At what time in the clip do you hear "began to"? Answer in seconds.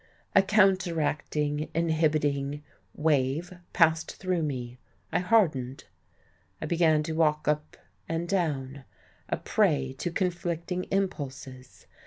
6.65-7.13